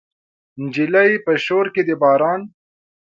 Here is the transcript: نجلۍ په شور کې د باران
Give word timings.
نجلۍ 0.61 1.11
په 1.25 1.31
شور 1.45 1.65
کې 1.73 1.81
د 1.87 1.89
باران 2.01 2.41